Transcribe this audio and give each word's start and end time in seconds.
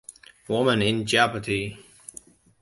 Women 0.47 0.81
in 0.81 1.05
Jeopardy! 1.05 1.77